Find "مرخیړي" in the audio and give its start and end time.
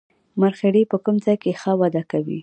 0.41-0.83